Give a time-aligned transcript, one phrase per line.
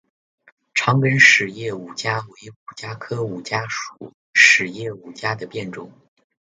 [0.73, 5.91] 长梗匙叶五加为五加科五加属匙叶五加的变种。